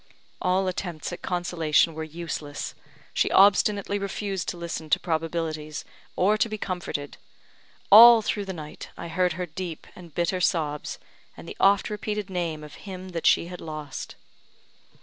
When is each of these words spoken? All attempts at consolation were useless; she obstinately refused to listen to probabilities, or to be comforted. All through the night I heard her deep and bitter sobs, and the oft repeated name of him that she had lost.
All 0.41 0.67
attempts 0.67 1.13
at 1.13 1.21
consolation 1.21 1.93
were 1.93 2.03
useless; 2.03 2.73
she 3.13 3.29
obstinately 3.29 3.99
refused 3.99 4.49
to 4.49 4.57
listen 4.57 4.89
to 4.89 4.99
probabilities, 4.99 5.85
or 6.15 6.39
to 6.39 6.49
be 6.49 6.57
comforted. 6.57 7.17
All 7.91 8.23
through 8.23 8.45
the 8.45 8.51
night 8.51 8.89
I 8.97 9.09
heard 9.09 9.33
her 9.33 9.45
deep 9.45 9.85
and 9.95 10.11
bitter 10.11 10.41
sobs, 10.41 10.97
and 11.37 11.47
the 11.47 11.57
oft 11.59 11.91
repeated 11.91 12.31
name 12.31 12.63
of 12.63 12.73
him 12.89 13.09
that 13.09 13.27
she 13.27 13.45
had 13.45 13.61
lost. 13.61 14.15